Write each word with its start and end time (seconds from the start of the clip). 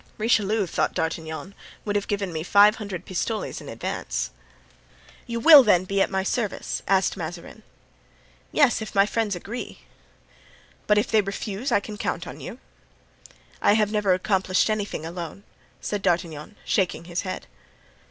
"Richelieu," 0.17 0.65
thought 0.65 0.95
D'Artagnan, 0.95 1.53
"would 1.85 1.95
have 1.95 2.07
given 2.07 2.33
me 2.33 2.41
five 2.41 2.77
hundred 2.77 3.05
pistoles 3.05 3.61
in 3.61 3.69
advance." 3.69 4.31
"You 5.27 5.39
will 5.39 5.61
then 5.61 5.83
be 5.85 6.01
at 6.01 6.09
my 6.09 6.23
service?" 6.23 6.81
asked 6.87 7.15
Mazarin. 7.15 7.61
"Yes, 8.51 8.81
if 8.81 8.95
my 8.95 9.05
friends 9.05 9.35
agree." 9.35 9.81
"But 10.87 10.97
if 10.97 11.11
they 11.11 11.21
refuse 11.21 11.69
can 11.69 11.77
I 11.93 11.97
count 11.97 12.25
on 12.25 12.39
you?" 12.39 12.57
"I 13.61 13.73
have 13.73 13.91
never 13.91 14.15
accomplished 14.15 14.71
anything 14.71 15.05
alone," 15.05 15.43
said 15.81 16.01
D'Artagnan, 16.01 16.55
shaking 16.65 17.03
his 17.05 17.21
head. 17.21 17.45